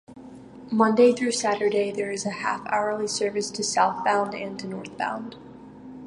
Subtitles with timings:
[0.71, 5.35] Monday-Saturday, there is a half-hourly service to southbound and to northbound.